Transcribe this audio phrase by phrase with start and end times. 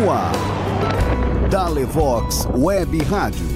[0.00, 0.32] No ar.
[1.50, 3.46] Dalevox Web Rádio.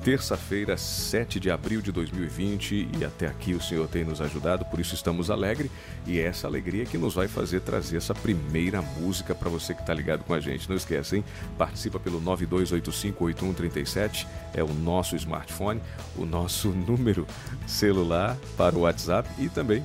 [0.03, 4.80] terça-feira, 7 de abril de 2020 e até aqui o Senhor tem nos ajudado, por
[4.80, 5.69] isso estamos alegres
[6.08, 9.81] e é essa alegria que nos vai fazer trazer essa primeira música para você que
[9.81, 10.70] está ligado com a gente.
[10.70, 11.25] Não esquece, hein?
[11.58, 15.81] Participa pelo 92858137, é o nosso smartphone,
[16.17, 17.27] o nosso número
[17.67, 19.83] celular para o WhatsApp e também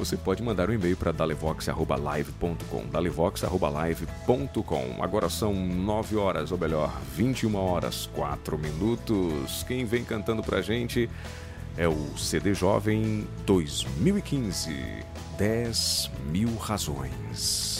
[0.00, 2.86] você pode mandar um e-mail para dalevox.live.com.
[2.90, 5.02] dalevox.live.com.
[5.02, 9.62] Agora são 9 horas, ou melhor, 21 horas, 4 minutos.
[9.68, 11.10] Quem vem cantando pra gente
[11.76, 14.74] é o CD Jovem 2015.
[15.36, 17.79] 10 mil razões.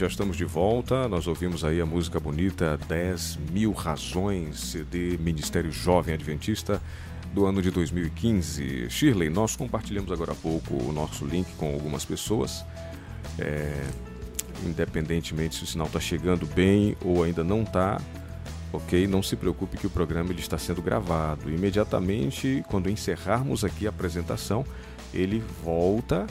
[0.00, 1.06] Já estamos de volta.
[1.08, 6.80] Nós ouvimos aí a música bonita 10 mil razões de Ministério Jovem Adventista
[7.34, 8.88] do ano de 2015.
[8.88, 12.64] Shirley, nós compartilhamos agora há pouco o nosso link com algumas pessoas.
[13.38, 13.84] É,
[14.64, 18.00] independentemente se o sinal está chegando bem ou ainda não está,
[18.72, 19.06] ok?
[19.06, 21.50] Não se preocupe que o programa ele está sendo gravado.
[21.50, 24.64] Imediatamente, quando encerrarmos aqui a apresentação,
[25.12, 26.26] ele volta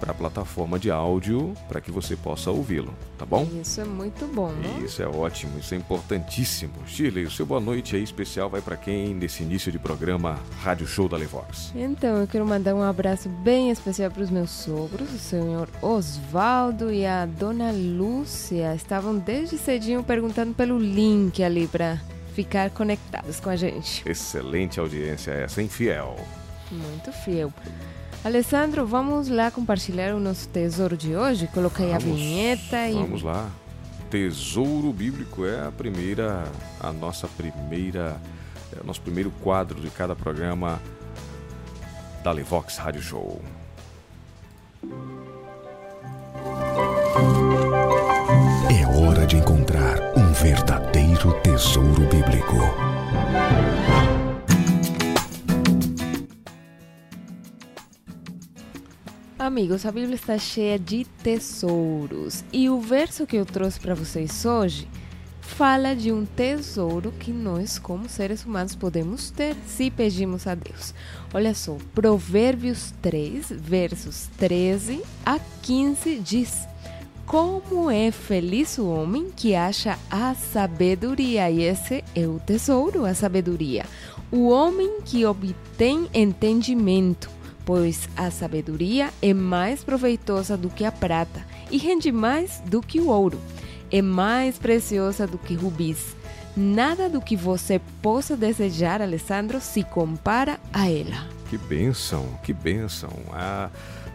[0.00, 3.48] para a plataforma de áudio para que você possa ouvi-lo, tá bom?
[3.60, 4.82] Isso é muito bom, né?
[4.84, 6.74] Isso é ótimo, isso é importantíssimo.
[6.86, 10.86] Shirley, o seu boa noite aí especial vai para quem nesse início de programa Rádio
[10.86, 11.72] Show da Levox?
[11.74, 16.92] Então, eu quero mandar um abraço bem especial para os meus sogros, o senhor Osvaldo
[16.92, 18.74] e a dona Lúcia.
[18.74, 22.00] Estavam desde cedinho perguntando pelo link ali para
[22.34, 24.02] ficar conectados com a gente.
[24.08, 26.16] Excelente audiência essa, hein, fiel?
[26.70, 27.52] Muito fiel.
[28.24, 31.46] Alessandro, vamos lá compartilhar o nosso tesouro de hoje?
[31.48, 32.94] Coloquei Vamos, a vinheta e.
[32.94, 33.50] Vamos lá.
[34.08, 36.44] Tesouro Bíblico é a primeira,
[36.80, 38.16] a nossa primeira,
[38.74, 40.80] é o nosso primeiro quadro de cada programa
[42.22, 43.42] da Levox Rádio Show.
[48.70, 52.56] É hora de encontrar um verdadeiro tesouro bíblico.
[59.44, 64.42] Amigos, a Bíblia está cheia de tesouros e o verso que eu trouxe para vocês
[64.46, 64.88] hoje
[65.38, 70.94] fala de um tesouro que nós, como seres humanos, podemos ter se pedimos a Deus.
[71.34, 76.66] Olha só, Provérbios 3, versos 13 a 15 diz:
[77.26, 83.12] Como é feliz o homem que acha a sabedoria, e esse é o tesouro, a
[83.12, 83.84] sabedoria.
[84.32, 87.33] O homem que obtém entendimento
[87.64, 93.00] pois a sabedoria é mais proveitosa do que a prata e rende mais do que
[93.00, 93.40] o ouro.
[93.90, 96.16] É mais preciosa do que rubis.
[96.56, 101.28] Nada do que você possa desejar, Alessandro, se compara a ela.
[101.48, 103.10] Que bênção, que bênção.
[103.32, 103.70] A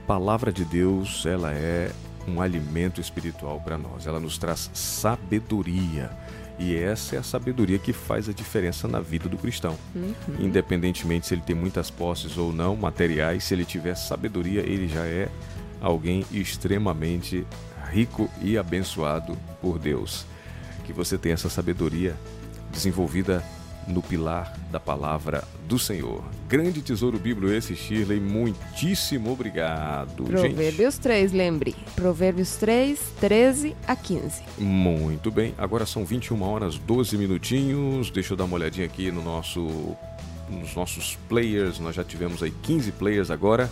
[0.08, 1.92] palavra de Deus, ela é
[2.28, 4.08] um alimento espiritual para nós.
[4.08, 6.10] Ela nos traz sabedoria.
[6.60, 9.78] E essa é a sabedoria que faz a diferença na vida do cristão.
[9.96, 10.14] Uhum.
[10.40, 15.06] Independentemente se ele tem muitas posses ou não, materiais, se ele tiver sabedoria, ele já
[15.06, 15.30] é
[15.80, 17.48] alguém extremamente
[17.90, 20.26] rico e abençoado por Deus.
[20.84, 22.16] Que você tenha essa sabedoria
[22.72, 23.42] desenvolvida
[23.90, 26.24] no pilar da palavra do Senhor.
[26.48, 28.20] Grande tesouro bíblico esse, Shirley.
[28.20, 30.54] Muitíssimo obrigado, gente.
[30.54, 31.76] Provérbios 3, lembre.
[31.96, 34.44] Provérbios 3, 13 a 15.
[34.58, 38.10] Muito bem, agora são 21 horas 12 minutinhos.
[38.10, 39.96] Deixa eu dar uma olhadinha aqui no nosso,
[40.50, 41.80] nos nossos players.
[41.80, 43.70] Nós já tivemos aí 15 players agora.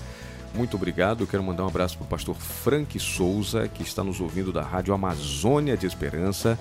[0.53, 1.23] Muito obrigado.
[1.23, 4.61] Eu quero mandar um abraço para o pastor Frank Souza, que está nos ouvindo da
[4.61, 6.57] Rádio Amazônia de Esperança,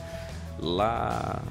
[0.59, 1.43] lá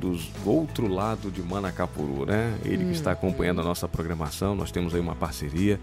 [0.00, 2.58] do outro lado de Manacapuru, né?
[2.64, 4.56] Ele que está acompanhando a nossa programação.
[4.56, 5.78] Nós temos aí uma parceria.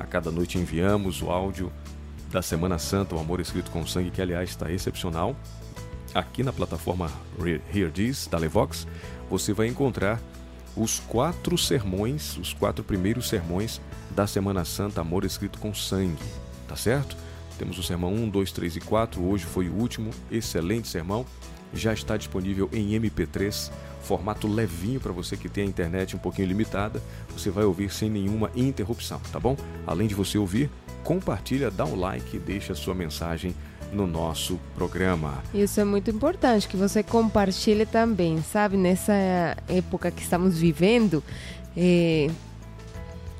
[0.00, 1.70] A cada noite enviamos o áudio
[2.30, 5.36] da Semana Santa, o Amor Escrito com Sangue, que aliás está excepcional.
[6.14, 8.86] Aqui na plataforma Here This, da Levox,
[9.28, 10.18] você vai encontrar
[10.74, 16.22] os quatro sermões, os quatro primeiros sermões da Semana Santa, Amor Escrito com Sangue,
[16.66, 17.16] tá certo?
[17.58, 21.26] Temos o sermão 1, 2, 3 e 4, hoje foi o último, excelente sermão.
[21.72, 23.70] Já está disponível em MP3,
[24.02, 27.02] formato levinho para você que tem a internet um pouquinho limitada.
[27.36, 29.56] Você vai ouvir sem nenhuma interrupção, tá bom?
[29.86, 30.70] Além de você ouvir,
[31.04, 33.54] compartilha, dá um like, deixa sua mensagem
[33.92, 35.42] no nosso programa.
[35.54, 38.76] Isso é muito importante que você compartilhe também, sabe?
[38.76, 39.12] Nessa
[39.68, 41.22] época que estamos vivendo,
[41.76, 42.30] eh,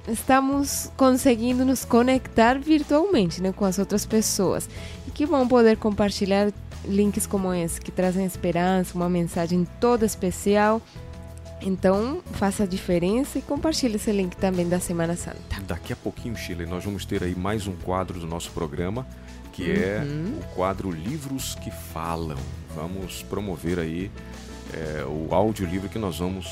[0.06, 4.68] estamos conseguindo nos conectar virtualmente né, com as outras pessoas.
[5.06, 6.50] E que bom poder compartilhar
[6.85, 10.80] links como esse, que trazem esperança, uma mensagem toda especial.
[11.61, 15.61] Então, faça a diferença e compartilhe esse link também da Semana Santa.
[15.66, 19.06] Daqui a pouquinho, Chile, nós vamos ter aí mais um quadro do nosso programa,
[19.52, 22.38] que é o quadro Livros que Falam.
[22.76, 24.11] Vamos promover aí
[24.73, 26.47] é, o audiolivro que nós vamos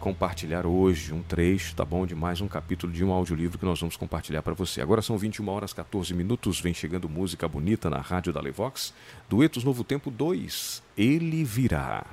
[0.00, 2.06] compartilhar hoje, um trecho, tá bom?
[2.06, 4.80] De mais um capítulo de um audiolivro que nós vamos compartilhar para você.
[4.80, 8.94] Agora são 21 horas 14 minutos, vem chegando música bonita na rádio da Levox.
[9.28, 12.04] Duetos Novo Tempo 2, Ele Virá.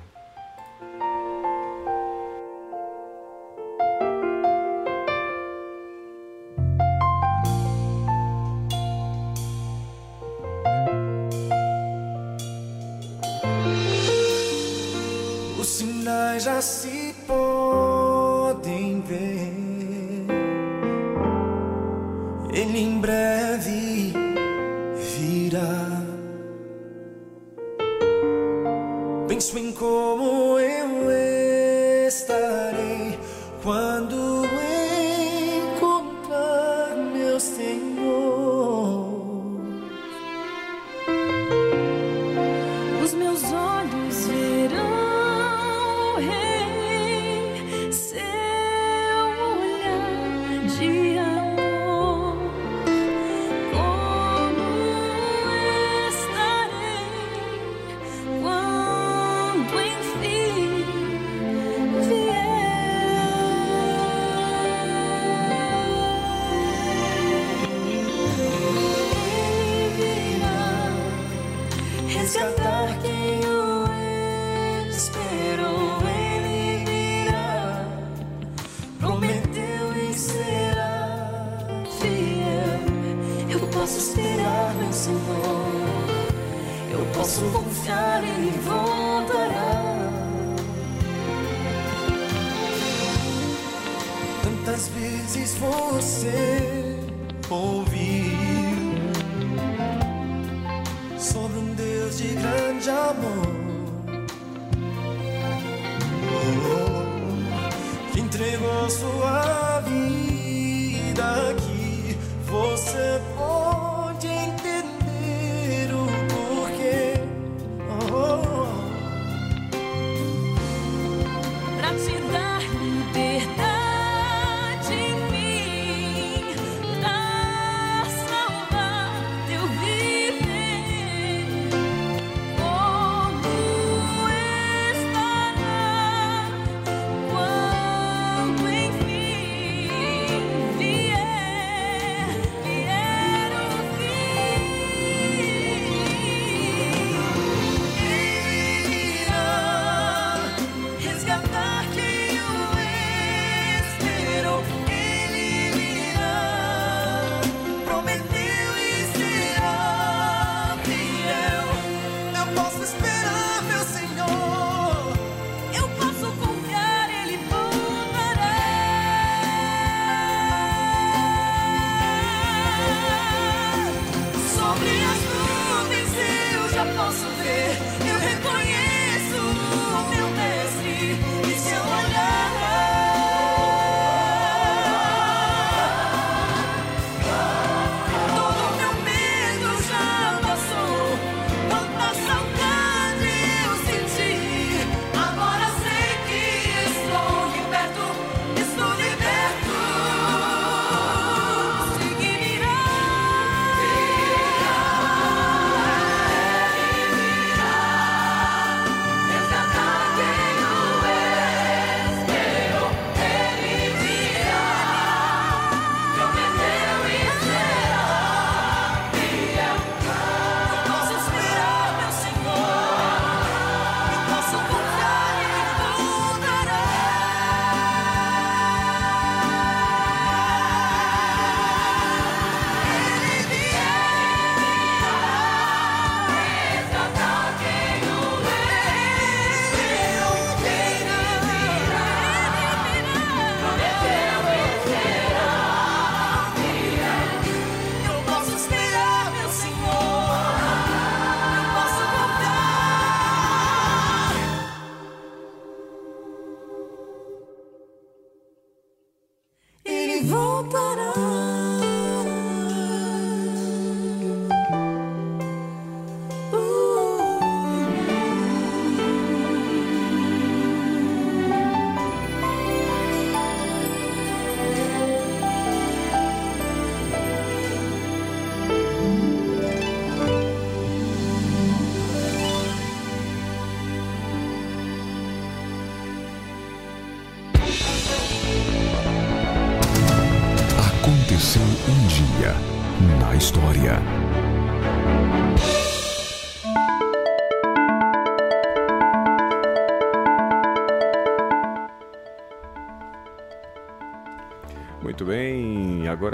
[16.44, 17.63] já se podem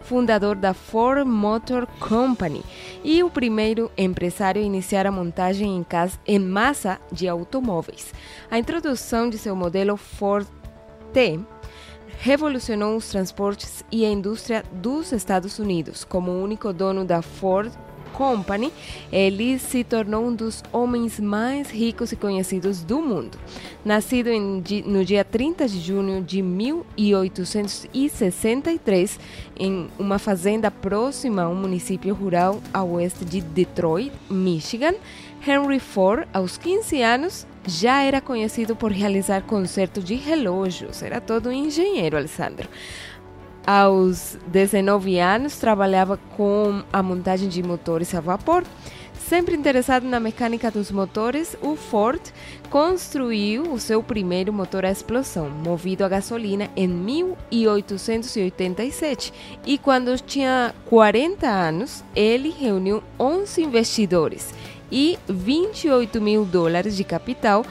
[0.00, 2.62] fundador da Ford Motor Company
[3.02, 8.12] e o primeiro empresário a iniciar a montagem em, casa, em massa de automóveis.
[8.50, 10.46] A introdução de seu modelo Ford
[11.14, 11.40] T
[12.18, 16.04] revolucionou os transportes e a indústria dos Estados Unidos.
[16.04, 17.72] Como único dono da Ford
[18.14, 18.72] Company,
[19.12, 23.36] ele se tornou um dos homens mais ricos e conhecidos do mundo.
[23.84, 29.20] Nascido em, no dia 30 de junho de 1863,
[29.58, 34.94] em uma fazenda próxima a um município rural a oeste de Detroit, Michigan,
[35.46, 41.02] Henry Ford, aos 15 anos, já era conhecido por realizar concertos de relógios.
[41.02, 42.68] Era todo um engenheiro, Alessandro.
[43.66, 48.62] Aos 19 anos, trabalhava com a montagem de motores a vapor.
[49.26, 52.20] Sempre interessado na mecânica dos motores, o Ford
[52.68, 59.32] construiu o seu primeiro motor a explosão, movido a gasolina, em 1887.
[59.64, 64.52] E quando tinha 40 anos, ele reuniu 11 investidores
[64.92, 67.64] e 28 mil dólares de capital,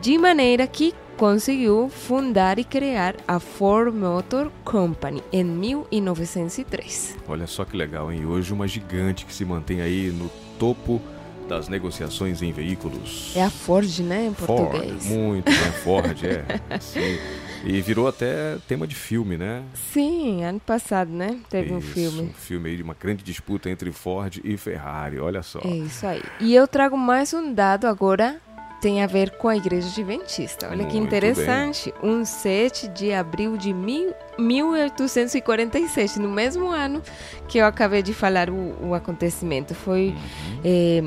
[0.00, 7.16] de maneira que conseguiu fundar e criar a Ford Motor Company em 1903.
[7.28, 8.24] Olha só que legal, hein?
[8.24, 11.02] Hoje uma gigante que se mantém aí no topo
[11.48, 13.32] das negociações em veículos.
[13.34, 15.06] É a Ford, né, em português.
[15.06, 15.72] Ford, muito, né?
[15.82, 16.78] Ford, é.
[16.78, 17.18] Sim.
[17.64, 19.64] E virou até tema de filme, né?
[19.92, 21.40] Sim, ano passado, né?
[21.50, 22.22] Teve isso, um filme.
[22.22, 25.58] Um filme aí de uma grande disputa entre Ford e Ferrari, olha só.
[25.64, 26.22] É isso aí.
[26.38, 28.40] E eu trago mais um dado agora
[28.80, 30.66] tem a ver com a Igreja Adventista.
[30.66, 31.92] Olha Muito que interessante.
[32.00, 32.10] Bem.
[32.10, 37.02] Um 7 de abril de mil, 1847, no mesmo ano
[37.48, 39.74] que eu acabei de falar o, o acontecimento.
[39.74, 40.60] Foi uhum.
[40.64, 41.02] é,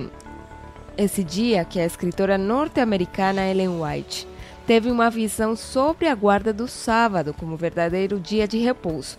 [0.98, 4.28] esse dia que a escritora norte-americana Ellen White
[4.66, 9.18] teve uma visão sobre a guarda do sábado como verdadeiro dia de repouso.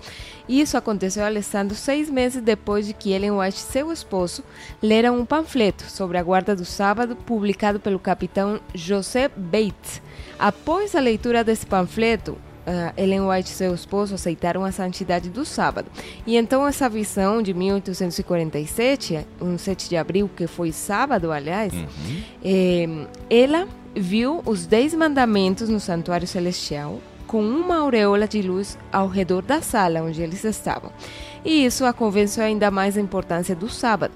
[0.48, 4.44] Isso aconteceu, Alessandro, seis meses depois de que Ellen White e seu esposo
[4.83, 10.02] leram um panfleto sobre a guarda do sábado publicado pelo capitão José Bates.
[10.38, 15.44] Após a leitura desse panfleto, Uh, Ellen White e seu esposo aceitaram a santidade do
[15.44, 15.90] sábado.
[16.27, 21.87] E então essa visão de 1847, um 7 de abril, que foi sábado, aliás, uhum.
[22.44, 29.09] eh, ela viu os dez mandamentos no santuário celestial com uma aureola de luz ao
[29.09, 30.92] redor da sala onde eles estavam.
[31.44, 34.14] E isso a convenceu ainda mais a importância do sábado.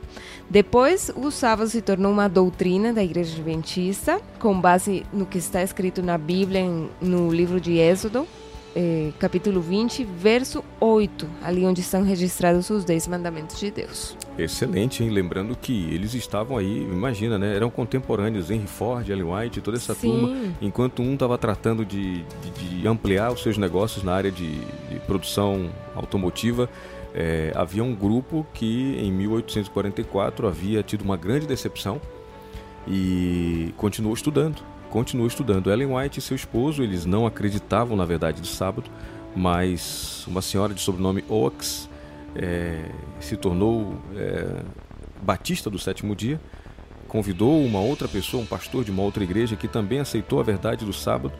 [0.48, 5.62] Depois, o sábado se tornou uma doutrina da Igreja Adventista, com base no que está
[5.62, 6.62] escrito na Bíblia,
[7.00, 8.28] no livro de Êxodo,
[8.76, 14.14] eh, capítulo 20, verso 8, ali onde estão registrados os 10 mandamentos de Deus.
[14.38, 15.08] Excelente, hein?
[15.08, 17.56] Lembrando que eles estavam aí, imagina, né?
[17.56, 20.10] Eram contemporâneos, Henry Ford, Ellen White, toda essa Sim.
[20.10, 24.60] turma, enquanto um estava tratando de, de, de, ampliar os seus negócios na área de,
[24.60, 26.68] de produção automotiva,
[27.16, 32.00] é, havia um grupo que em 1844 havia tido uma grande decepção
[32.86, 34.62] e continuou estudando
[34.96, 35.70] continua estudando.
[35.70, 38.90] Ellen White e seu esposo, eles não acreditavam na verdade do sábado,
[39.34, 41.88] mas uma senhora de sobrenome Oaks
[42.34, 44.62] é, se tornou é,
[45.22, 46.40] batista do sétimo dia,
[47.08, 50.84] convidou uma outra pessoa, um pastor de uma outra igreja, que também aceitou a verdade
[50.84, 51.34] do sábado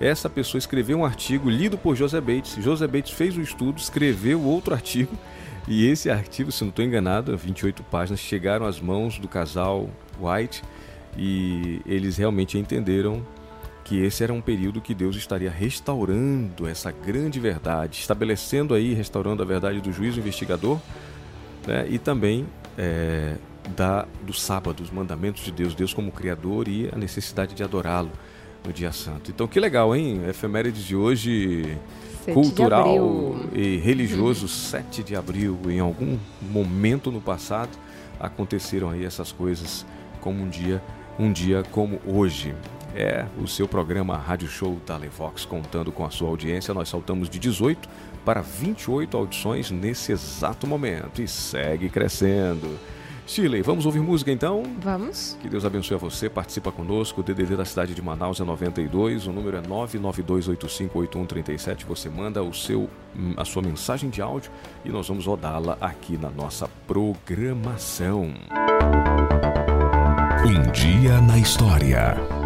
[0.00, 2.62] essa pessoa escreveu um artigo lido por José Bates.
[2.62, 5.16] José Bates fez o estudo, escreveu outro artigo.
[5.68, 10.62] E esse artigo, se não estou enganado, 28 páginas, chegaram às mãos do casal White.
[11.18, 13.26] E eles realmente entenderam
[13.82, 19.42] que esse era um período que Deus estaria restaurando essa grande verdade, estabelecendo aí, restaurando
[19.42, 20.80] a verdade do juízo investigador
[21.66, 22.46] né, e também
[22.78, 23.36] é,
[23.76, 28.10] da, do sábado, os mandamentos de Deus, Deus como Criador e a necessidade de adorá-lo
[28.64, 29.30] no dia santo.
[29.30, 30.22] Então que legal, hein?
[30.28, 31.76] Efemérides de hoje
[32.32, 37.70] cultural e religioso, 7 de abril, em algum momento no passado
[38.18, 39.84] aconteceram aí essas coisas
[40.20, 40.82] como um dia,
[41.18, 42.54] um dia como hoje.
[42.94, 46.72] É o seu programa Rádio Show Televox contando com a sua audiência.
[46.72, 47.86] Nós saltamos de 18
[48.24, 52.78] para 28 audições nesse exato momento e segue crescendo.
[53.26, 54.62] Shirley, vamos ouvir música então?
[54.80, 55.36] Vamos.
[55.40, 57.20] Que Deus abençoe a você, participa conosco.
[57.20, 61.84] O DDD da cidade de Manaus é 92, o número é 992858137.
[61.86, 62.88] Você manda o seu,
[63.36, 64.52] a sua mensagem de áudio
[64.84, 68.32] e nós vamos rodá-la aqui na nossa programação.
[70.46, 72.45] Um dia na história.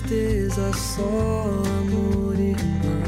[0.00, 2.60] Tristeza, só amor, irmão.
[2.94, 2.99] Eu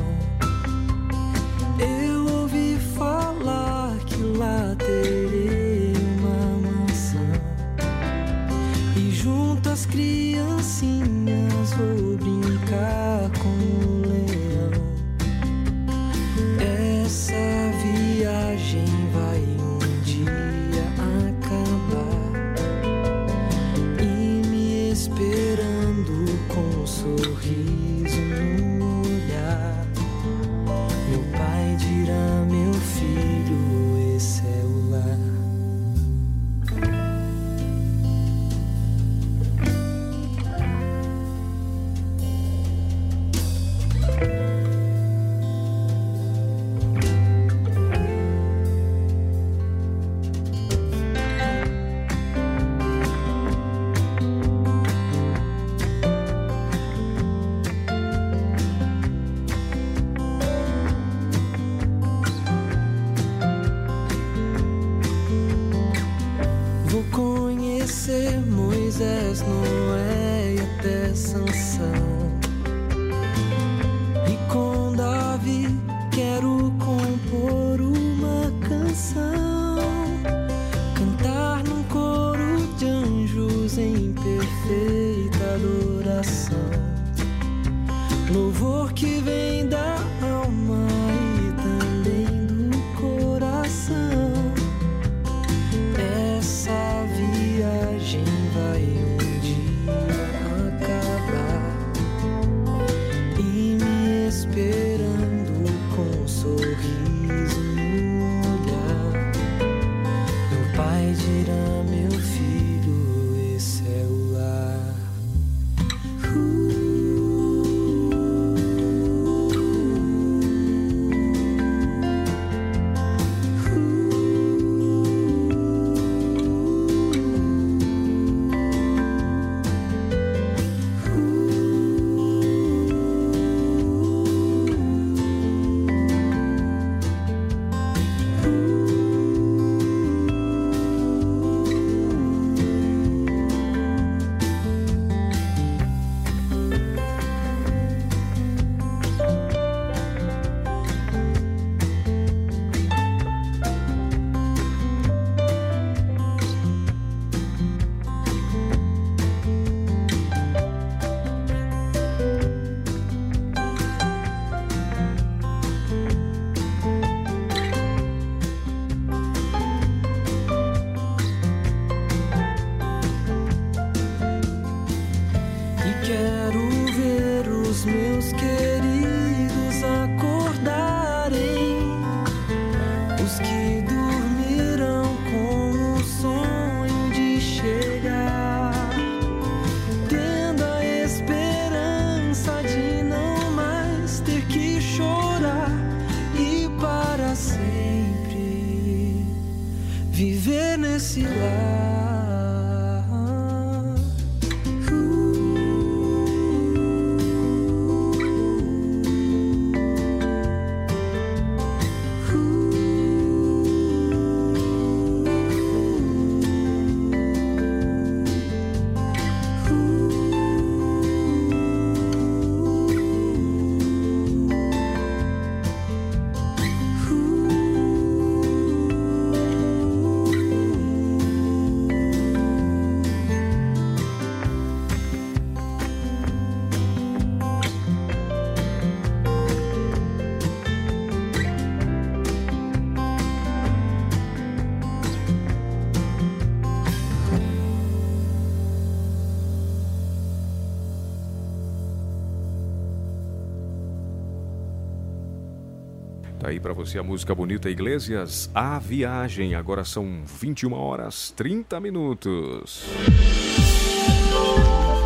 [256.75, 259.55] Pra você a música bonita Iglesias, A Viagem.
[259.55, 262.87] Agora são 21 horas 30 minutos.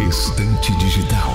[0.08, 1.34] Estante Digital.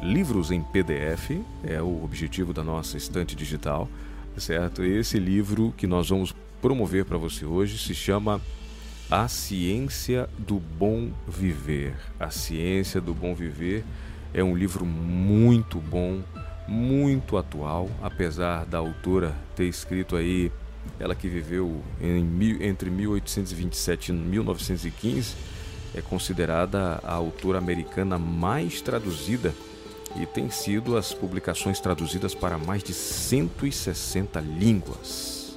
[0.02, 1.30] livros em PDF,
[1.64, 3.88] é o objetivo da nossa estante digital,
[4.36, 4.84] certo?
[4.84, 8.38] Esse livro que nós vamos promover para você hoje se chama
[9.10, 11.94] a Ciência do Bom Viver.
[12.18, 13.84] A Ciência do Bom Viver
[14.34, 16.22] é um livro muito bom,
[16.66, 20.50] muito atual, apesar da autora ter escrito aí,
[20.98, 22.26] ela que viveu em
[22.60, 25.36] entre 1827 e 1915,
[25.94, 29.54] é considerada a autora americana mais traduzida
[30.20, 35.56] e tem sido as publicações traduzidas para mais de 160 línguas.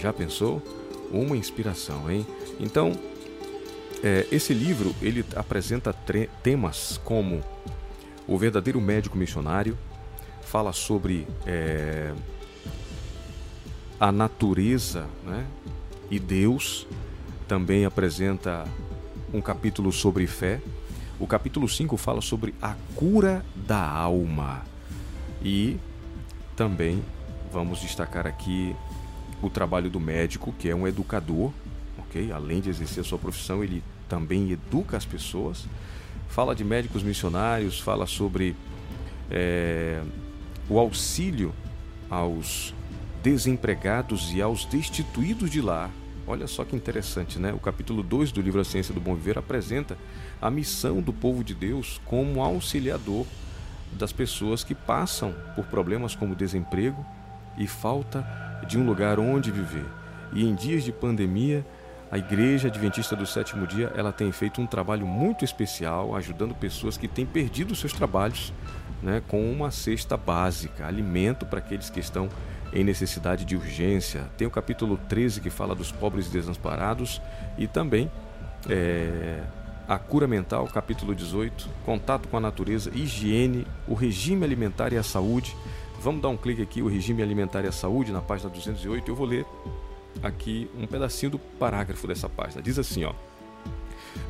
[0.00, 0.62] Já pensou?
[1.10, 2.24] Uma inspiração, hein?
[2.58, 2.92] Então,
[4.02, 5.92] é, esse livro ele apresenta
[6.42, 7.42] temas como
[8.26, 9.76] o verdadeiro médico missionário,
[10.42, 12.12] fala sobre é,
[13.98, 15.46] a natureza né,
[16.10, 16.86] e Deus,
[17.48, 18.64] também apresenta
[19.32, 20.60] um capítulo sobre fé.
[21.18, 24.62] O capítulo 5 fala sobre a cura da alma.
[25.42, 25.78] E
[26.54, 27.02] também
[27.52, 28.74] vamos destacar aqui
[29.42, 31.52] o trabalho do médico, que é um educador,
[32.08, 32.32] ok?
[32.32, 35.66] Além de exercer sua profissão, ele também educa as pessoas.
[36.28, 38.56] Fala de médicos missionários, fala sobre
[39.30, 40.02] é,
[40.68, 41.54] o auxílio
[42.10, 42.74] aos
[43.22, 45.90] desempregados e aos destituídos de lar.
[46.26, 47.52] Olha só que interessante, né?
[47.52, 49.96] O capítulo 2 do livro A Ciência do Bom Viver apresenta
[50.42, 53.24] a missão do povo de Deus como auxiliador
[53.92, 57.04] das pessoas que passam por problemas como desemprego
[57.56, 58.26] e falta
[58.68, 59.86] de um lugar onde viver.
[60.32, 61.64] E em dias de pandemia,
[62.10, 66.96] a Igreja Adventista do Sétimo Dia, ela tem feito um trabalho muito especial, ajudando pessoas
[66.96, 68.52] que têm perdido seus trabalhos,
[69.02, 72.28] né, com uma cesta básica, alimento para aqueles que estão
[72.72, 74.24] em necessidade de urgência.
[74.36, 77.20] Tem o capítulo 13 que fala dos pobres desamparados
[77.58, 78.10] e também
[78.68, 79.42] é,
[79.88, 85.02] a cura mental, capítulo 18, contato com a natureza, higiene, o regime alimentar e a
[85.02, 85.56] saúde.
[86.00, 89.10] Vamos dar um clique aqui, o regime alimentar e a saúde, na página 208.
[89.10, 89.46] Eu vou ler
[90.22, 92.62] aqui um pedacinho do parágrafo dessa página.
[92.62, 93.12] Diz assim, ó: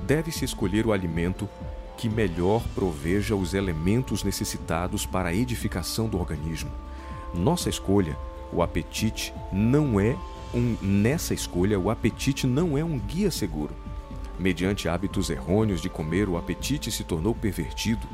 [0.06, 1.48] Deve-se escolher o alimento
[1.96, 6.70] que melhor proveja os elementos necessitados para a edificação do organismo.
[7.34, 8.16] Nossa escolha,
[8.52, 10.16] o apetite, não é
[10.54, 13.74] um nessa escolha, o apetite não é um guia seguro.
[14.38, 18.06] Mediante hábitos errôneos de comer, o apetite se tornou pervertido.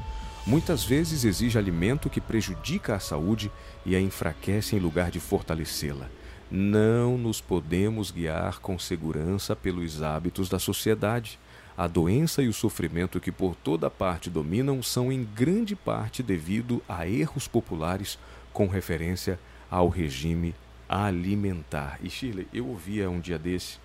[0.46, 3.50] Muitas vezes exige alimento que prejudica a saúde
[3.84, 6.08] e a enfraquece em lugar de fortalecê-la.
[6.54, 11.38] Não nos podemos guiar com segurança pelos hábitos da sociedade.
[11.74, 16.82] A doença e o sofrimento que por toda parte dominam são em grande parte devido
[16.86, 18.18] a erros populares
[18.52, 20.54] com referência ao regime
[20.86, 21.98] alimentar.
[22.02, 23.78] E Shirley, eu ouvia um dia desse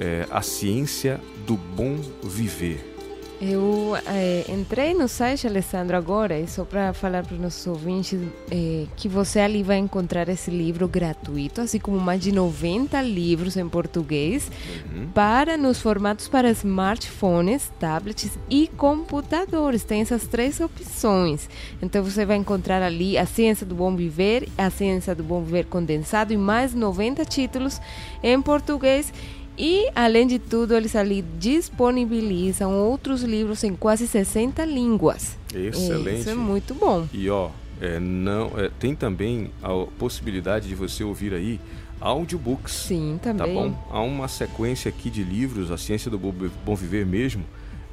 [0.01, 2.95] É, a ciência do bom viver.
[3.41, 8.19] Eu é, entrei no site, Alessandro, agora, e só para falar para os nossos ouvintes
[8.51, 13.57] é, que você ali vai encontrar esse livro gratuito, assim como mais de 90 livros
[13.57, 14.51] em português,
[14.93, 15.07] Uhum.
[15.15, 19.85] para nos formatos para smartphones, tablets e computadores.
[19.85, 21.49] Tem essas três opções.
[21.81, 25.67] Então você vai encontrar ali a Ciência do Bom Viver, a Ciência do Bom Viver
[25.67, 27.81] condensado e mais 90 títulos
[28.21, 29.13] em português.
[29.59, 35.37] E, além de tudo, eles ali disponibilizam outros livros em quase 60 línguas.
[35.55, 36.21] Excelente.
[36.21, 37.07] Isso é muito bom.
[37.13, 41.61] E ó, é, não, é, tem também a possibilidade de você ouvir aí
[42.01, 42.73] audiobooks.
[42.73, 43.55] Sim, Tá também.
[43.55, 43.87] bom?
[43.91, 47.45] Há uma sequência aqui de livros, a ciência do Bo- bom viver mesmo,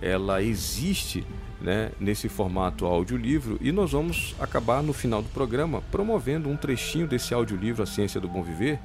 [0.02, 1.24] ela existe
[1.66, 7.08] né, nesse formato audiolivro e nós vamos acabar no final do programa promovendo um trechinho
[7.08, 8.80] desse audiolivro A Ciência do Bom Viver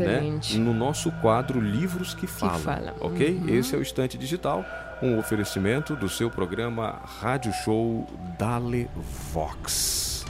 [0.00, 2.94] né, no nosso quadro Livros que Falam, Falam.
[3.00, 3.36] ok?
[3.36, 3.48] Uhum.
[3.48, 4.64] Esse é o Estante Digital,
[5.00, 8.04] um oferecimento do seu programa Rádio Show
[8.36, 8.90] Dale
[9.32, 10.24] Vox.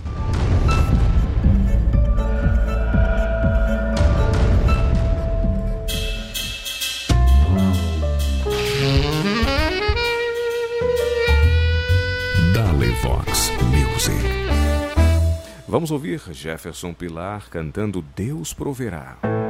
[15.74, 19.43] Vamos ouvir Jefferson Pilar cantando Deus Proverá.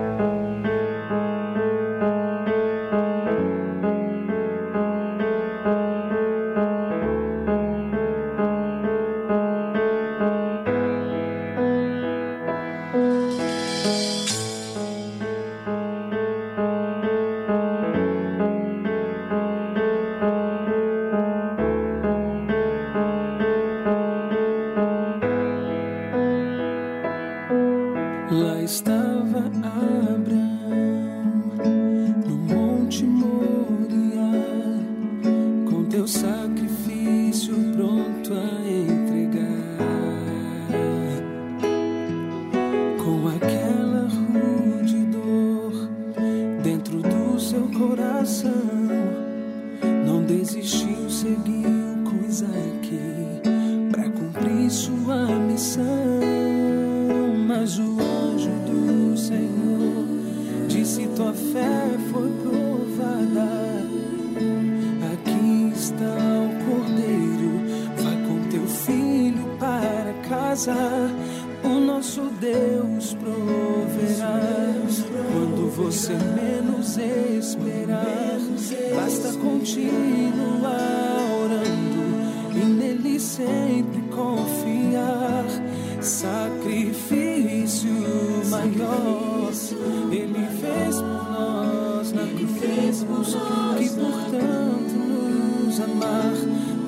[93.24, 96.32] Cruz, que portanto nos amar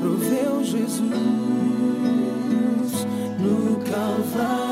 [0.01, 1.01] proveu Jesus
[3.39, 4.66] no Calvário.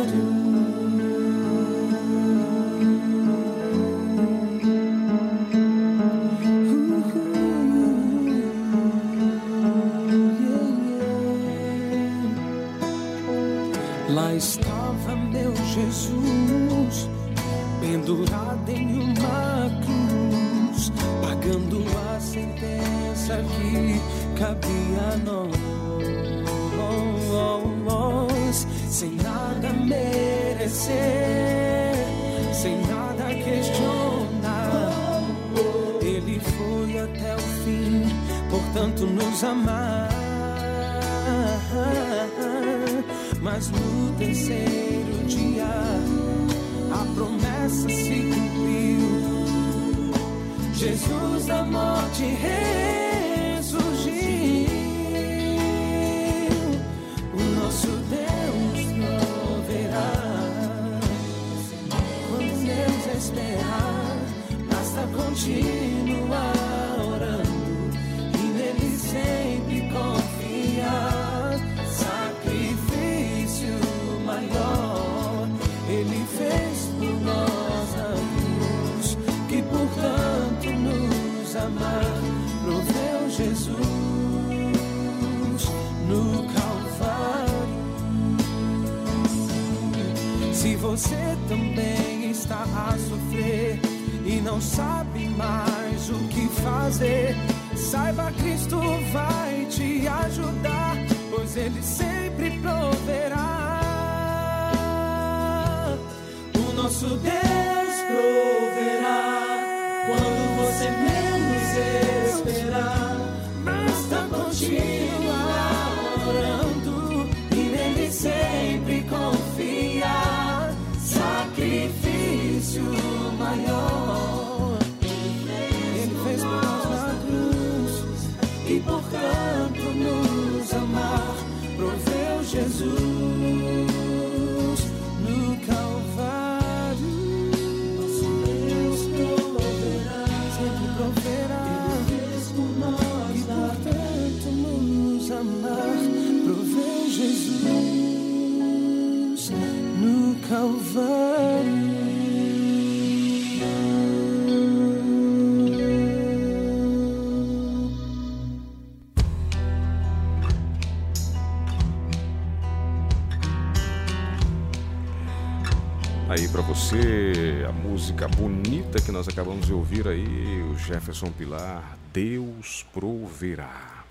[170.86, 174.04] Jefferson Pilar, Deus proverá.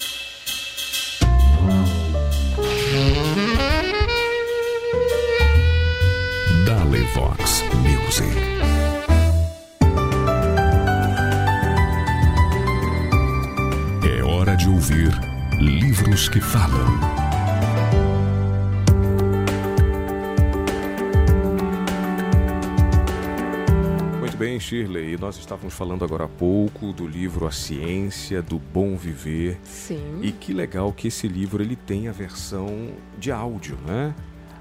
[6.65, 8.35] Dale Vox Music.
[14.03, 15.11] É hora de ouvir
[15.59, 17.32] livros que falam.
[24.73, 29.59] Shirley, e nós estávamos falando agora há pouco do livro A Ciência do Bom Viver.
[29.63, 30.19] Sim.
[30.23, 34.15] E que legal que esse livro ele tem a versão de áudio, né?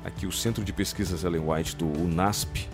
[0.04, 2.68] Aqui o Centro de Pesquisas Ellen White do UNASP,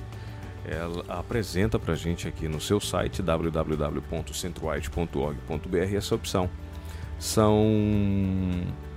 [0.64, 6.50] ela apresenta para gente aqui no seu site www.centroWhite.org.br essa opção.
[7.20, 7.64] São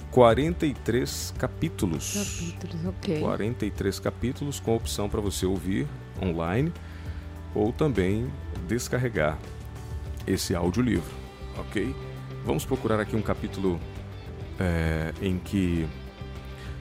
[0.09, 2.41] 43 capítulos.
[2.41, 3.19] Capítulos, ok.
[3.19, 5.87] 43 capítulos com opção para você ouvir
[6.19, 6.73] online
[7.53, 8.31] ou também
[8.67, 9.37] descarregar
[10.25, 11.11] esse audiolivro,
[11.57, 11.95] ok?
[12.45, 13.79] Vamos procurar aqui um capítulo
[14.59, 15.87] é, em que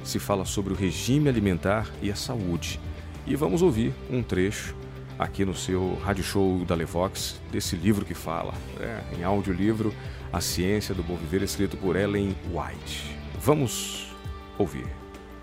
[0.05, 2.81] se fala sobre o regime alimentar e a saúde.
[3.27, 4.75] E vamos ouvir um trecho
[5.19, 9.95] aqui no seu rádio show da Levox desse livro que fala, né, em audiolivro,
[10.33, 13.17] A Ciência do Bom Viver, escrito por Ellen White.
[13.39, 14.15] Vamos
[14.57, 14.87] ouvir.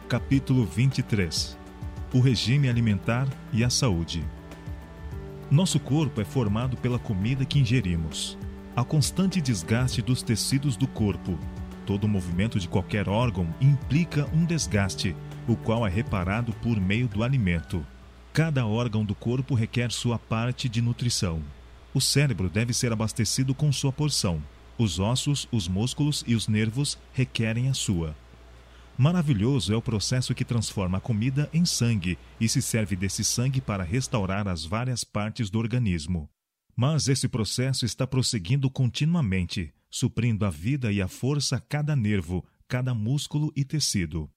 [0.09, 1.57] Capítulo 23
[2.13, 4.25] O regime alimentar e a saúde.
[5.49, 8.37] Nosso corpo é formado pela comida que ingerimos.
[8.75, 11.39] A constante desgaste dos tecidos do corpo.
[11.85, 15.15] Todo movimento de qualquer órgão implica um desgaste,
[15.47, 17.85] o qual é reparado por meio do alimento.
[18.33, 21.41] Cada órgão do corpo requer sua parte de nutrição.
[21.93, 24.43] O cérebro deve ser abastecido com sua porção.
[24.77, 28.13] Os ossos, os músculos e os nervos requerem a sua.
[28.97, 33.61] Maravilhoso é o processo que transforma a comida em sangue e se serve desse sangue
[33.61, 36.27] para restaurar as várias partes do organismo.
[36.75, 42.43] Mas esse processo está prosseguindo continuamente, suprindo a vida e a força a cada nervo,
[42.67, 44.27] cada músculo e tecido.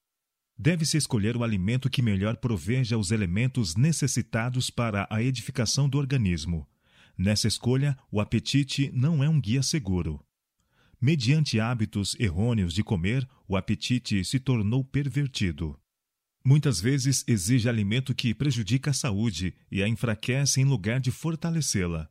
[0.58, 6.68] Deve-se escolher o alimento que melhor proveja os elementos necessitados para a edificação do organismo.
[7.16, 10.22] Nessa escolha, o apetite não é um guia seguro.
[11.02, 15.80] Mediante hábitos errôneos de comer, o apetite se tornou pervertido.
[16.44, 22.06] Muitas vezes exige alimento que prejudica a saúde e a enfraquece em lugar de fortalecê-la.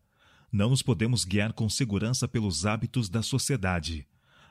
[0.51, 4.07] Não nos podemos guiar com segurança pelos hábitos da sociedade.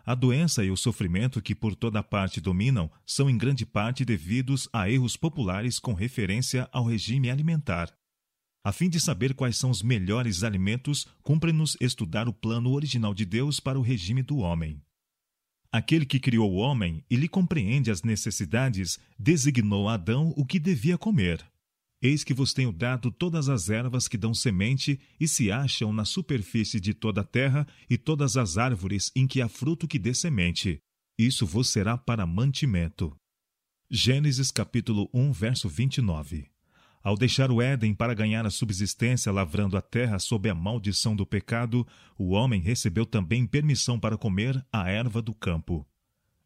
[0.07, 4.69] A doença e o sofrimento que por toda parte dominam são em grande parte devidos
[4.73, 7.93] a erros populares com referência ao regime alimentar.
[8.69, 13.25] A fim de saber quais são os melhores alimentos, cumpre-nos estudar o plano original de
[13.25, 14.83] Deus para o regime do homem.
[15.73, 20.59] Aquele que criou o homem e lhe compreende as necessidades, designou a Adão o que
[20.59, 21.43] devia comer.
[22.03, 26.05] Eis que vos tenho dado todas as ervas que dão semente e se acham na
[26.05, 30.13] superfície de toda a terra, e todas as árvores em que há fruto que dê
[30.13, 30.79] semente.
[31.19, 33.17] Isso vos será para mantimento.
[33.91, 36.51] Gênesis capítulo 1, verso 29.
[37.03, 41.25] Ao deixar o Éden para ganhar a subsistência lavrando a terra sob a maldição do
[41.25, 41.87] pecado,
[42.19, 45.87] o homem recebeu também permissão para comer a erva do campo.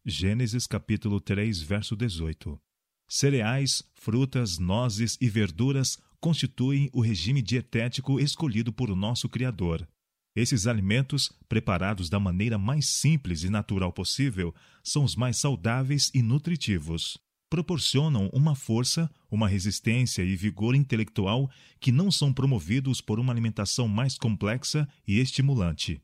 [0.05, 2.59] Gênesis capítulo 3, verso 18.
[3.07, 9.87] Cereais, frutas, nozes e verduras constituem o regime dietético escolhido por nosso Criador.
[10.35, 16.21] Esses alimentos, preparados da maneira mais simples e natural possível, são os mais saudáveis e
[16.23, 17.17] nutritivos.
[17.53, 21.47] Proporcionam uma força, uma resistência e vigor intelectual
[21.79, 26.01] que não são promovidos por uma alimentação mais complexa e estimulante.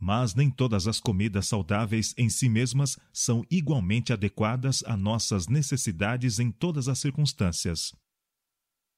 [0.00, 6.38] Mas nem todas as comidas saudáveis em si mesmas são igualmente adequadas a nossas necessidades
[6.38, 7.92] em todas as circunstâncias.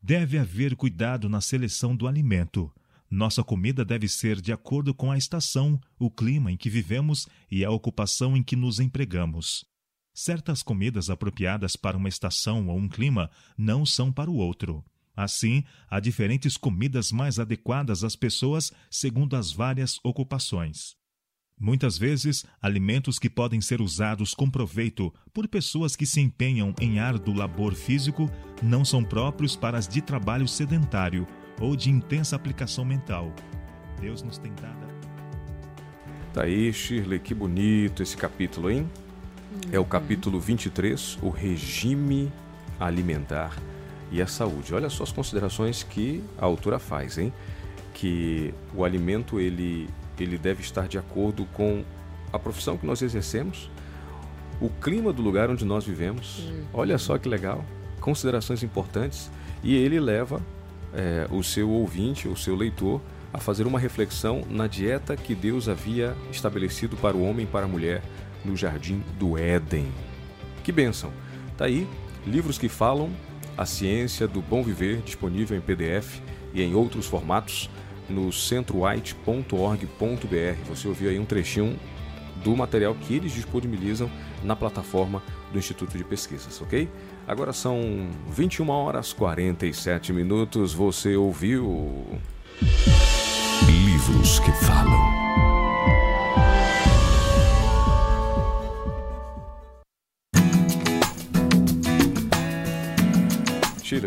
[0.00, 2.72] Deve haver cuidado na seleção do alimento.
[3.10, 7.64] Nossa comida deve ser de acordo com a estação, o clima em que vivemos e
[7.64, 9.67] a ocupação em que nos empregamos.
[10.20, 14.84] Certas comidas apropriadas para uma estação ou um clima não são para o outro.
[15.14, 20.96] Assim, há diferentes comidas mais adequadas às pessoas segundo as várias ocupações.
[21.56, 26.98] Muitas vezes, alimentos que podem ser usados com proveito por pessoas que se empenham em
[26.98, 28.28] árduo labor físico
[28.60, 31.28] não são próprios para as de trabalho sedentário
[31.60, 33.32] ou de intensa aplicação mental.
[34.00, 34.88] Deus nos tem dado.
[36.34, 38.90] Tá aí, Shirley, que bonito esse capítulo, hein?
[39.72, 42.32] É o capítulo 23, o regime
[42.78, 43.56] alimentar
[44.10, 44.74] e a saúde.
[44.74, 47.32] Olha só as considerações que a autora faz, hein?
[47.94, 49.88] Que o alimento ele,
[50.18, 51.84] ele deve estar de acordo com
[52.32, 53.70] a profissão que nós exercemos,
[54.60, 56.48] o clima do lugar onde nós vivemos.
[56.72, 57.64] Olha só que legal,
[58.00, 59.30] considerações importantes.
[59.62, 60.40] E ele leva
[60.94, 63.00] é, o seu ouvinte, o seu leitor,
[63.32, 67.66] a fazer uma reflexão na dieta que Deus havia estabelecido para o homem e para
[67.66, 68.02] a mulher
[68.44, 69.90] no jardim do Éden.
[70.62, 71.12] Que bênção!
[71.56, 71.86] Tá aí,
[72.26, 73.10] livros que falam
[73.56, 76.20] a ciência do bom viver, disponível em PDF
[76.54, 77.68] e em outros formatos
[78.08, 80.68] no centroite.org.br.
[80.68, 81.78] Você ouviu aí um trechinho
[82.42, 84.10] do material que eles disponibilizam
[84.42, 85.22] na plataforma
[85.52, 86.88] do Instituto de Pesquisas, ok?
[87.26, 90.72] Agora são 21 horas 47 minutos.
[90.72, 92.06] Você ouviu
[93.66, 95.17] Livros que falam.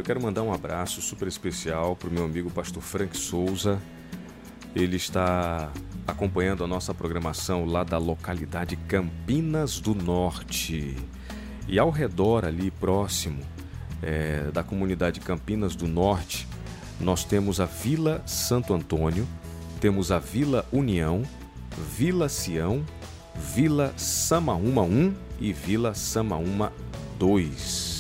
[0.02, 3.80] Eu quero mandar um abraço super especial para o meu amigo pastor Frank Souza.
[4.76, 5.72] Ele está
[6.08, 10.98] acompanhando a nossa programação lá da localidade Campinas do Norte.
[11.68, 13.44] E ao redor ali, próximo
[14.02, 16.48] é, da comunidade Campinas do Norte,
[17.00, 19.28] nós temos a Vila Santo Antônio,
[19.80, 21.22] temos a Vila União,
[21.96, 22.84] Vila Sião,
[23.36, 26.74] Vila Samaúma 1 e Vila Samaúma
[27.20, 27.91] 2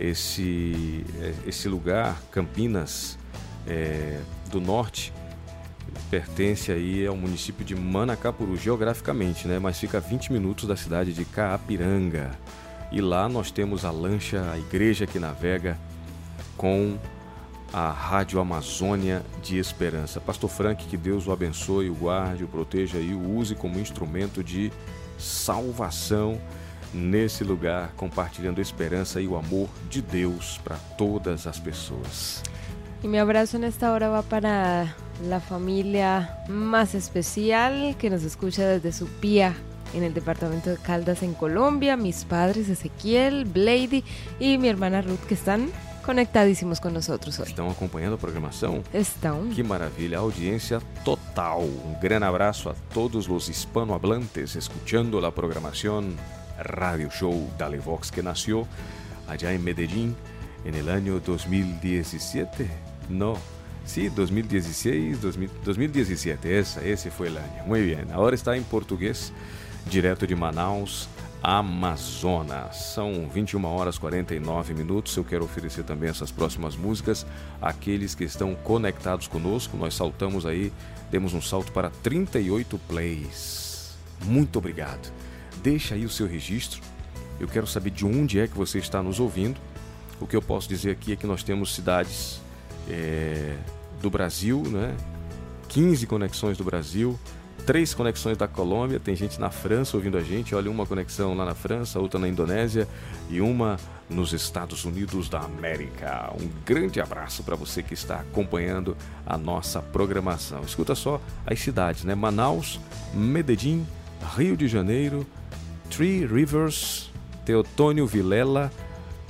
[0.00, 1.04] esse,
[1.46, 3.18] esse lugar, Campinas
[3.66, 4.18] é,
[4.50, 5.12] do Norte,
[6.10, 9.58] pertence aí ao município de Manacapuru, geograficamente, né?
[9.58, 12.30] mas fica a 20 minutos da cidade de Caapiranga.
[12.90, 15.78] E lá nós temos a lancha, a igreja que navega
[16.56, 16.98] com
[17.72, 20.20] a Rádio Amazônia de Esperança.
[20.20, 24.42] Pastor Frank, que Deus o abençoe, o guarde, o proteja e o use como instrumento
[24.42, 24.72] de
[25.18, 26.40] salvação
[26.92, 32.42] nesse lugar, compartilhando a esperança e o amor de Deus para todas as pessoas.
[33.02, 34.94] Y mi abrazo en esta hora va para
[35.26, 39.54] la familia más especial que nos escucha desde su pía
[39.94, 44.04] en el departamento de Caldas en Colombia, mis padres Ezequiel, Blady
[44.38, 45.70] y mi hermana Ruth que están
[46.04, 47.46] conectadísimos con nosotros hoy.
[47.46, 48.82] Estão acompanhando a programação?
[48.92, 49.48] Estão.
[49.54, 51.60] Que maravilha, audiência total.
[51.60, 56.16] Un gran abrazo a todos los hispanohablantes escuchando la programación
[56.62, 58.66] Radio Show Dale Vox que nació
[59.28, 60.16] allá en Medellín
[60.64, 62.68] en el año 2017.
[63.08, 63.36] No,
[63.84, 67.66] sí, 2016, 2000 2017, essa, esse foi o ano.
[67.66, 69.32] Muito bem, agora está em português,
[69.86, 71.08] direto de Manaus,
[71.42, 72.76] Amazonas.
[72.76, 75.16] São 21 horas 49 minutos.
[75.16, 77.26] Eu quero oferecer também essas próximas músicas
[77.60, 79.76] àqueles que estão conectados conosco.
[79.76, 80.72] Nós saltamos aí,
[81.10, 83.96] demos um salto para 38 plays.
[84.24, 85.10] Muito obrigado.
[85.62, 86.80] Deixa aí o seu registro.
[87.38, 89.58] Eu quero saber de onde é que você está nos ouvindo.
[90.20, 92.40] O que eu posso dizer aqui é que nós temos cidades
[92.88, 93.56] é,
[94.00, 94.94] do Brasil, né?
[95.68, 97.18] 15 conexões do Brasil,
[97.64, 101.44] três conexões da Colômbia, tem gente na França ouvindo a gente, olha uma conexão lá
[101.44, 102.88] na França, outra na Indonésia
[103.28, 106.32] e uma nos Estados Unidos da América.
[106.40, 110.62] Um grande abraço para você que está acompanhando a nossa programação.
[110.62, 112.14] Escuta só as cidades, né?
[112.14, 112.80] Manaus,
[113.14, 113.86] Medellín,
[114.36, 115.26] Rio de Janeiro,
[115.90, 117.10] Three Rivers,
[117.44, 118.70] Teotônio Vilela,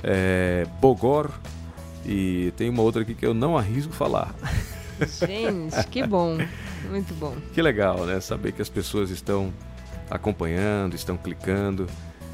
[0.03, 1.29] é, Bogor
[2.05, 4.33] e tem uma outra aqui que eu não arrisco falar.
[4.99, 6.37] Gente, que bom.
[6.89, 7.35] Muito bom.
[7.53, 8.19] Que legal, né?
[8.19, 9.51] Saber que as pessoas estão
[10.09, 11.87] acompanhando, estão clicando.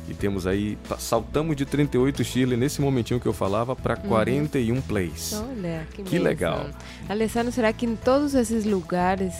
[0.10, 4.80] E temos aí, tá- saltamos de 38 Chile nesse momentinho que eu falava para 41
[4.82, 5.34] plays.
[5.34, 6.68] Olha, que, Que legal.
[7.10, 9.34] Alessandro, será que em todos esses lugares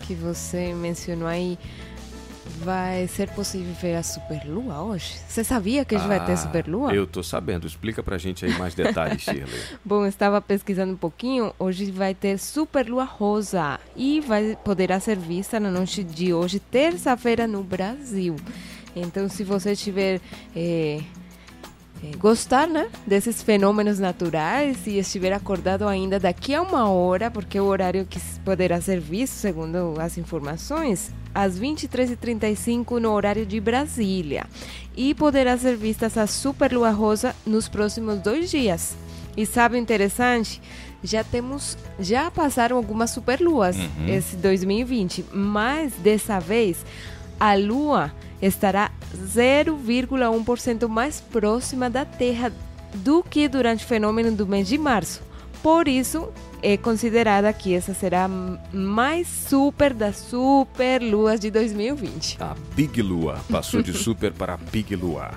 [0.00, 1.56] que você mencionou aí
[2.58, 5.14] vai ser possível ver a superlua hoje?
[5.28, 6.92] Você sabia que a gente vai ter Ah, superlua?
[6.94, 7.66] Eu tô sabendo.
[7.66, 9.60] Explica pra gente aí mais detalhes, Shirley.
[9.84, 11.52] Bom, estava pesquisando um pouquinho.
[11.58, 17.46] Hoje vai ter superlua rosa e vai poderá ser vista na noite de hoje, terça-feira,
[17.46, 18.36] no Brasil.
[18.94, 20.20] Então, se você tiver
[20.54, 21.00] eh,
[22.18, 27.62] gostar, né, desses fenômenos naturais e estiver acordado ainda daqui a uma hora, porque é
[27.62, 34.46] o horário que poderá ser visto, segundo as informações, às 23h35 no horário de Brasília.
[34.96, 38.96] E poderá ser vista essa superlua rosa nos próximos dois dias.
[39.36, 40.60] E sabe o interessante?
[41.02, 43.76] Já temos, já passaram algumas superluas
[44.06, 46.84] esse 2020, mas dessa vez
[47.38, 52.52] a Lua estará 0,1% mais próxima da Terra
[52.94, 55.22] do que durante o fenômeno do mês de março.
[55.62, 56.28] Por isso,
[56.62, 58.28] é considerada que essa será a
[58.74, 62.38] mais super das superluas de 2020.
[62.40, 63.40] A Big Lua.
[63.50, 65.30] Passou de super para Big Lua.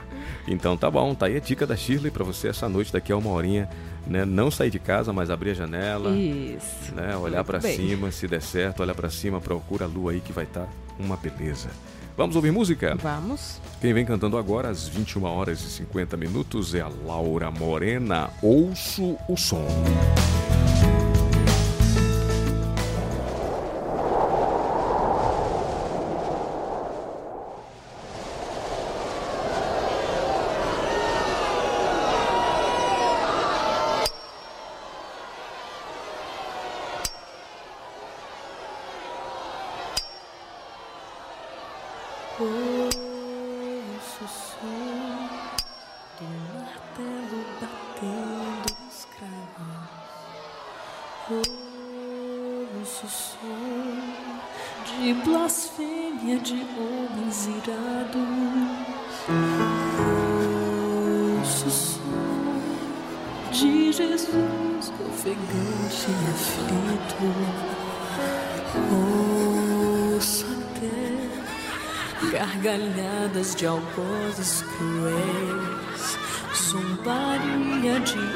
[0.47, 3.17] Então tá bom, tá aí a dica da Shirley pra você essa noite, daqui a
[3.17, 3.69] uma horinha,
[4.07, 4.23] né?
[4.25, 6.93] Não sair de casa, mas abrir a janela, Isso.
[6.95, 7.15] né?
[7.17, 7.75] Olhar bem.
[7.75, 10.67] cima, se der certo, olhar pra cima, procura a lua aí que vai estar
[10.99, 11.69] uma beleza.
[12.15, 12.95] Vamos ouvir música?
[13.01, 13.59] Vamos.
[13.81, 18.29] Quem vem cantando agora às 21 horas e 50 minutos é a Laura Morena.
[18.41, 19.65] Ouço o som.
[73.63, 76.17] De algozes cruéis,
[76.53, 78.32] zombaria de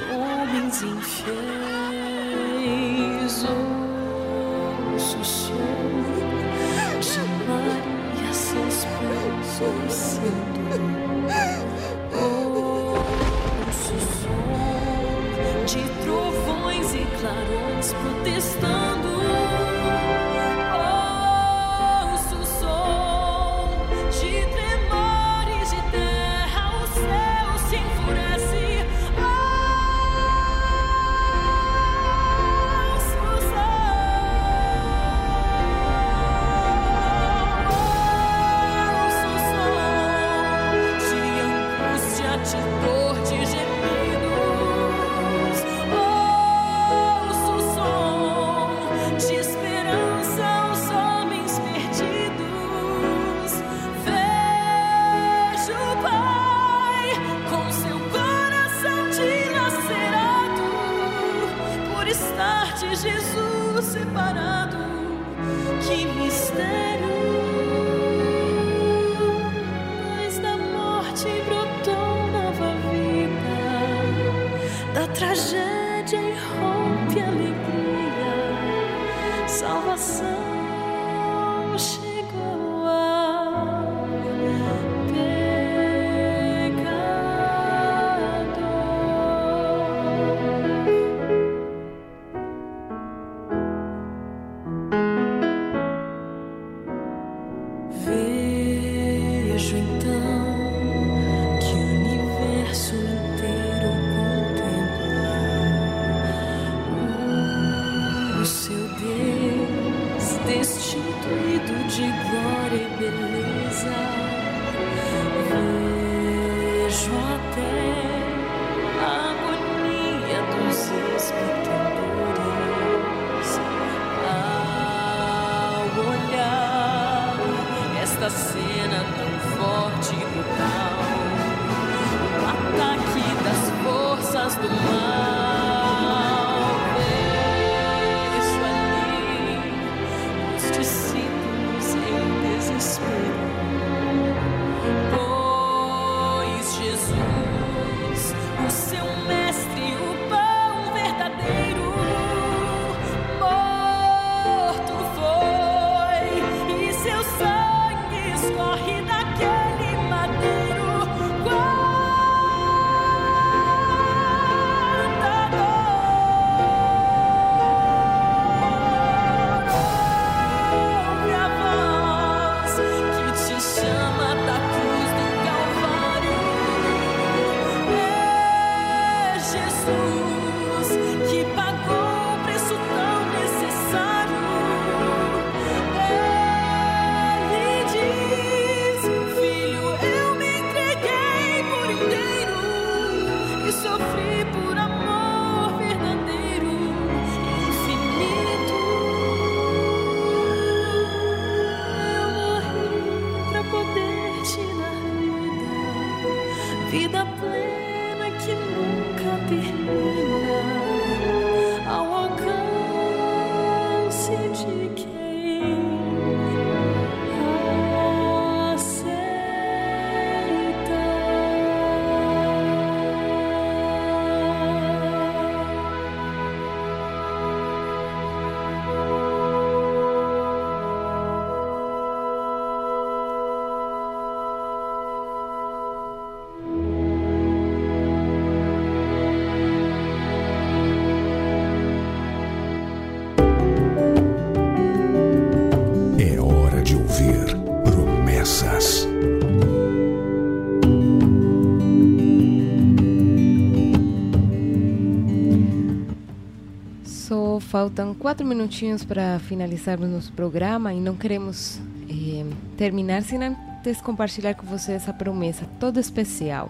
[257.88, 261.80] faltam quatro minutinhos para finalizarmos nosso programa e não queremos
[262.10, 266.70] eh, terminar sem antes compartilhar com você essa promessa toda especial.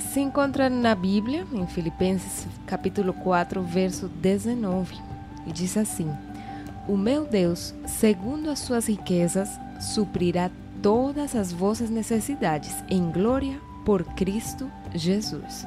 [0.00, 4.96] Se encontra na Bíblia, em Filipenses capítulo 4, verso 19,
[5.46, 6.10] e diz assim:
[6.88, 10.50] O meu Deus, segundo as suas riquezas, suprirá
[10.82, 15.64] todas as vossas necessidades em glória por Cristo Jesus.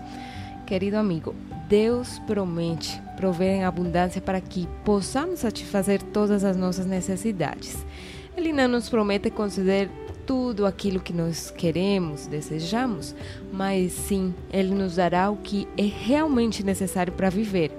[0.66, 1.34] Querido amigo,
[1.70, 7.86] Deus promete prover em abundância para que possamos satisfazer todas as nossas necessidades.
[8.38, 9.90] Ele não nos promete conceder
[10.28, 13.16] tudo aquilo que nós queremos, desejamos,
[13.52, 17.72] mas sim, Ele nos dará o que é realmente necessário para viver: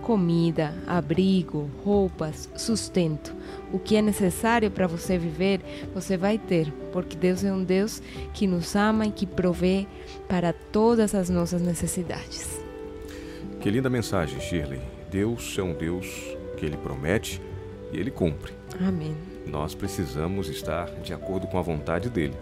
[0.00, 3.36] comida, abrigo, roupas, sustento.
[3.70, 5.60] O que é necessário para você viver,
[5.92, 8.00] você vai ter, porque Deus é um Deus
[8.32, 9.86] que nos ama e que provê
[10.26, 12.67] para todas as nossas necessidades.
[13.60, 14.80] Que linda mensagem, Shirley.
[15.10, 16.06] Deus é um Deus
[16.56, 17.42] que ele promete
[17.92, 18.52] e ele cumpre.
[18.80, 19.16] Amém.
[19.46, 22.34] Nós precisamos estar de acordo com a vontade dele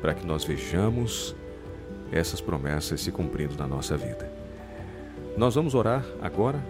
[0.00, 1.34] para que nós vejamos
[2.10, 4.30] essas promessas se cumprindo na nossa vida.
[5.36, 6.62] Nós vamos orar agora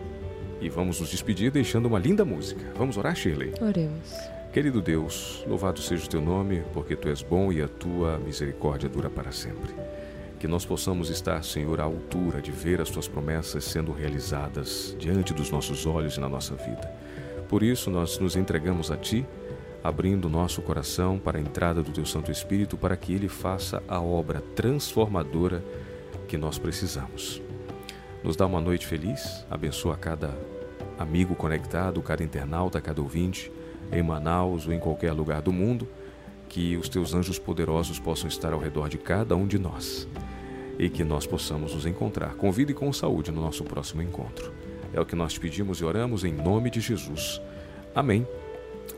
[0.60, 2.72] e vamos nos despedir deixando uma linda música.
[2.76, 3.52] Vamos orar, Shirley?
[3.60, 4.14] Oremos.
[4.52, 8.88] Querido Deus, louvado seja o teu nome, porque tu és bom e a tua misericórdia
[8.88, 9.74] dura para sempre.
[10.42, 15.32] Que nós possamos estar, Senhor, à altura de ver as tuas promessas sendo realizadas diante
[15.32, 16.92] dos nossos olhos e na nossa vida.
[17.48, 19.24] Por isso, nós nos entregamos a ti,
[19.84, 24.00] abrindo nosso coração para a entrada do teu Santo Espírito, para que ele faça a
[24.00, 25.64] obra transformadora
[26.26, 27.40] que nós precisamos.
[28.24, 30.36] Nos dá uma noite feliz, abençoa cada
[30.98, 33.52] amigo conectado, cada internauta, cada ouvinte,
[33.92, 35.86] em Manaus ou em qualquer lugar do mundo,
[36.48, 40.08] que os teus anjos poderosos possam estar ao redor de cada um de nós
[40.82, 44.52] e que nós possamos nos encontrar com vida e com saúde no nosso próximo encontro.
[44.92, 47.40] É o que nós pedimos e oramos em nome de Jesus.
[47.94, 48.26] Amém.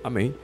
[0.02, 0.34] Amém.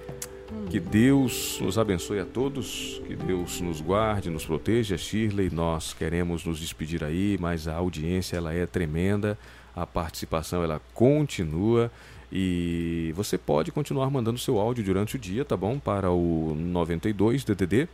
[0.68, 4.98] Que Deus nos abençoe a todos, que Deus nos guarde, nos proteja.
[4.98, 9.38] Shirley, nós queremos nos despedir aí, mas a audiência ela é tremenda,
[9.74, 11.90] a participação ela continua
[12.30, 15.78] e você pode continuar mandando seu áudio durante o dia, tá bom?
[15.78, 17.88] Para o 92 DDD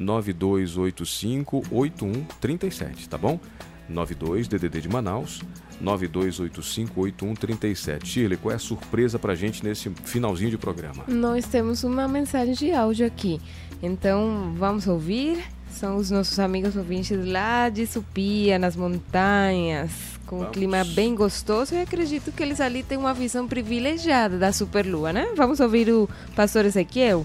[0.00, 3.38] 9285 8137, tá bom?
[3.88, 5.42] 92 DDD de Manaus
[5.80, 8.06] 9285 8137.
[8.06, 11.04] Shirley, qual é a surpresa pra gente nesse finalzinho de programa?
[11.08, 13.40] Nós temos uma mensagem de áudio aqui.
[13.82, 15.42] Então, vamos ouvir?
[15.70, 19.90] São os nossos amigos ouvintes lá de Supia, nas montanhas,
[20.26, 20.54] com um Vamos.
[20.54, 21.74] clima bem gostoso.
[21.74, 25.28] Eu acredito que eles ali têm uma visão privilegiada da superlua, né?
[25.36, 27.24] Vamos ouvir o pastor Ezequiel?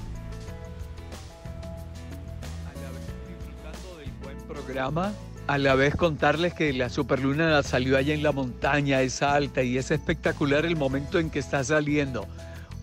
[4.76, 5.14] Programa,
[5.48, 9.78] a la vez contarles que la superluna salió allá en la montaña, es alta y
[9.78, 12.28] es espectacular el momento en que está saliendo.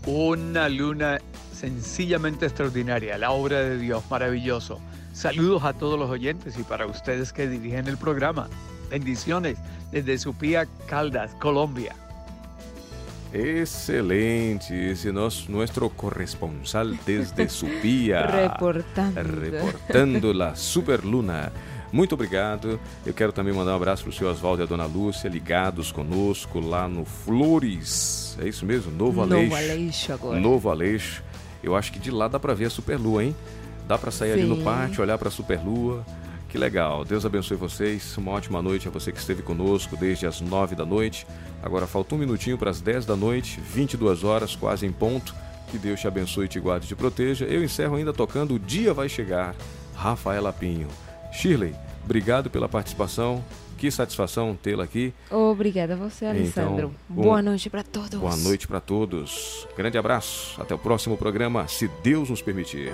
[0.06, 1.18] Una luna
[1.54, 4.80] sencillamente extraordinaria, la obra de Dios, maravilloso.
[5.12, 8.48] Saludos a todos los oyentes y para ustedes que dirigen el programa.
[8.88, 9.58] Bendiciones
[9.90, 11.94] desde Supía, Caldas, Colombia.
[13.34, 18.26] Excelente, esse é nosso, nuestro corresponsal desde Supia.
[18.28, 19.22] Reportando.
[19.22, 21.50] Reportando la Superluna.
[21.92, 22.80] Muito obrigado.
[23.04, 25.92] Eu quero também mandar um abraço para o senhor Oswaldo e a dona Lúcia, ligados
[25.92, 28.36] conosco lá no Flores.
[28.40, 28.90] É isso mesmo?
[28.90, 29.42] Novo Aleixo.
[29.44, 30.40] Novo Aleixo agora.
[30.40, 31.22] Novo Aleixo.
[31.62, 33.36] Eu acho que de lá dá para ver a Superlua, hein?
[33.86, 34.64] Dá para sair ali no Sim.
[34.64, 36.04] pátio, olhar para a Superlua,
[36.48, 37.02] Que legal.
[37.04, 38.14] Deus abençoe vocês.
[38.18, 41.26] Uma ótima noite a você que esteve conosco desde as 9 da noite.
[41.62, 45.34] Agora falta um minutinho para as 10 da noite, 22 horas, quase em ponto.
[45.70, 47.46] Que Deus te abençoe, te guarde e te proteja.
[47.46, 49.54] Eu encerro ainda tocando O Dia Vai Chegar,
[49.94, 50.88] Rafaela Pinho.
[51.32, 51.74] Shirley,
[52.04, 53.42] obrigado pela participação.
[53.78, 55.12] Que satisfação tê-la aqui.
[55.28, 56.92] Obrigada a você, Alessandro.
[57.10, 58.20] Então, um- Boa noite para todos.
[58.20, 59.66] Boa noite para todos.
[59.76, 60.60] Grande abraço.
[60.62, 62.92] Até o próximo programa, se Deus nos permitir.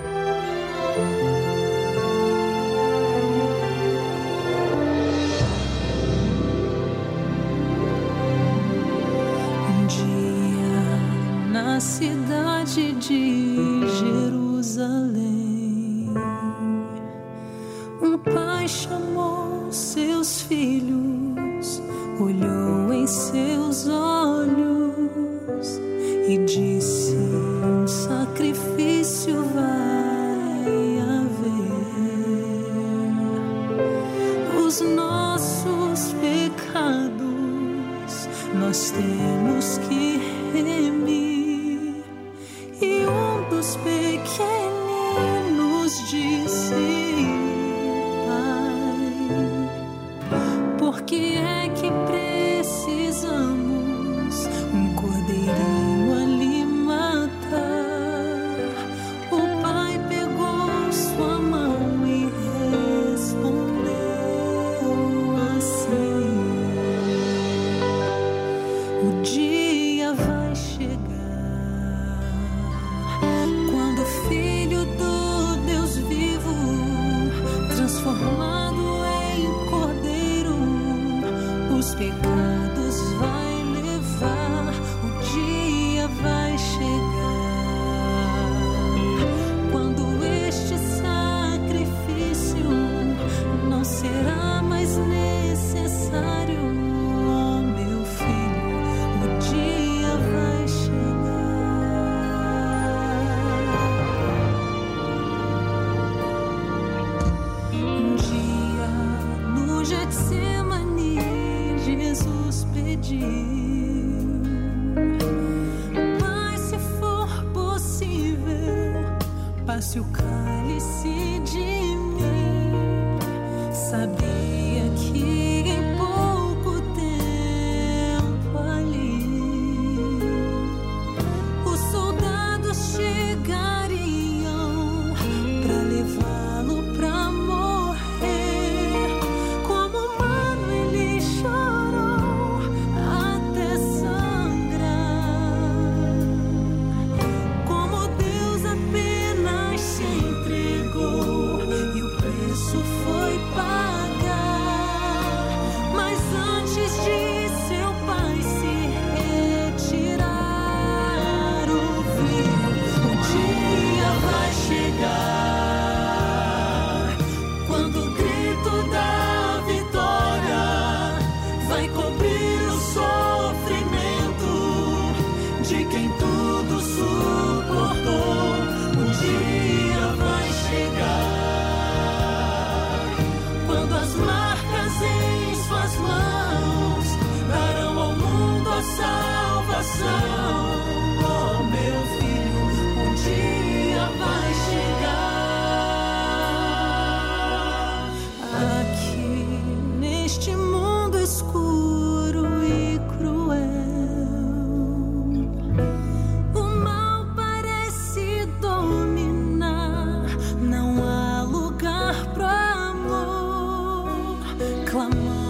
[214.99, 215.48] 光芒。